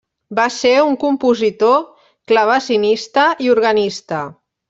[0.37, 1.75] Va ser un compositor,
[2.33, 4.23] clavecinista i organista.